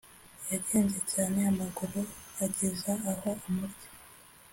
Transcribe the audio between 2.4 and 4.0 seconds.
ageza aho amurya